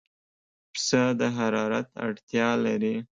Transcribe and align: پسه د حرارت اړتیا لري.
پسه 0.73 1.01
د 1.19 1.21
حرارت 1.37 1.87
اړتیا 2.05 2.49
لري. 2.65 2.95